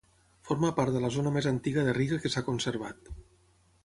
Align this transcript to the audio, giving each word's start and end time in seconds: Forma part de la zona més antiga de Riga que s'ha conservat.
Forma 0.47 0.69
part 0.77 0.93
de 0.95 1.01
la 1.03 1.11
zona 1.17 1.33
més 1.35 1.47
antiga 1.51 1.83
de 1.89 1.93
Riga 1.97 2.19
que 2.23 2.31
s'ha 2.37 2.43
conservat. 2.47 3.13